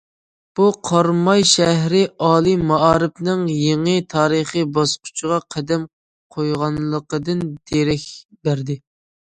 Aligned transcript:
بۇ، 0.59 0.67
قاراماي 0.87 1.43
شەھىرى 1.49 1.99
ئالىي 2.29 2.55
مائارىپىنىڭ 2.71 3.45
يېڭى 3.57 3.95
تارىخىي 4.15 4.67
باسقۇچقا 4.79 5.39
قەدەم 5.57 5.87
قويغانلىقىدىن 6.39 7.49
دېرەك 7.53 8.11
بەردى. 8.47 8.83